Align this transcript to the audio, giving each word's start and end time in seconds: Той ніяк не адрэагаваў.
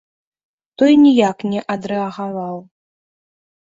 Той 0.83 0.91
ніяк 1.05 1.47
не 1.53 1.61
адрэагаваў. 1.77 2.57